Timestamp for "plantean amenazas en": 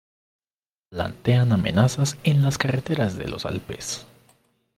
0.89-2.41